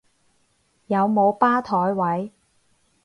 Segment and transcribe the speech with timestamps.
[0.87, 2.31] 有冇吧枱位？